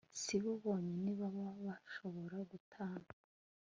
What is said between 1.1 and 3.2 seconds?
baba bashobora gutana